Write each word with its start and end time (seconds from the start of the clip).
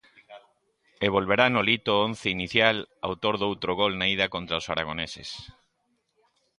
E 1.05 1.07
volverá 1.15 1.45
Nolito 1.49 1.91
ao 1.95 2.03
once 2.07 2.27
inicial, 2.37 2.77
autor 3.09 3.33
doutro 3.37 3.71
gol 3.79 3.93
na 3.97 4.05
ida 4.15 4.25
contra 4.35 4.59
os 4.61 4.67
aragoneses. 4.73 5.29